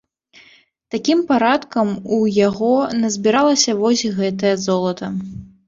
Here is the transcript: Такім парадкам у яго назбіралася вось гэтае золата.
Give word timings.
Такім 0.95 1.19
парадкам 1.31 1.91
у 2.17 2.19
яго 2.47 2.71
назбіралася 3.03 3.79
вось 3.85 4.09
гэтае 4.19 4.55
золата. 4.67 5.15